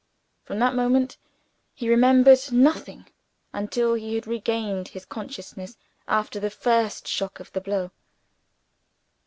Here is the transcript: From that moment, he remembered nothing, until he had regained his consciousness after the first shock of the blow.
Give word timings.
From 0.45 0.57
that 0.57 0.73
moment, 0.73 1.17
he 1.75 1.87
remembered 1.87 2.51
nothing, 2.51 3.05
until 3.53 3.93
he 3.93 4.15
had 4.15 4.25
regained 4.25 4.87
his 4.87 5.05
consciousness 5.05 5.77
after 6.07 6.39
the 6.39 6.49
first 6.49 7.07
shock 7.07 7.39
of 7.39 7.51
the 7.51 7.61
blow. 7.61 7.91